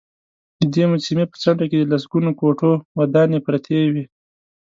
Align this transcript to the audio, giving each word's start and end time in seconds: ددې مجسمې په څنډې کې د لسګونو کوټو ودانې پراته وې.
ددې 0.59 0.83
مجسمې 0.91 1.25
په 1.31 1.35
څنډې 1.41 1.65
کې 1.71 1.77
د 1.79 1.85
لسګونو 1.93 2.31
کوټو 2.39 2.71
ودانې 2.99 3.39
پراته 3.45 3.79
وې. 3.93 4.03